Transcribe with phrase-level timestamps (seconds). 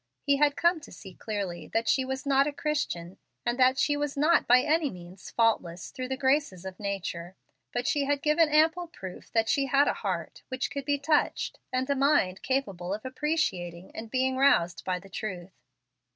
[0.23, 3.95] He had come to see clearly that she was not a Christian, and that she
[3.95, 7.35] was not by any means faultless through the graces of nature.
[7.71, 11.59] But she had given ample proof that she had a heart which could be touched,
[11.71, 15.53] and a mind capable of appreciating and being roused by the truth.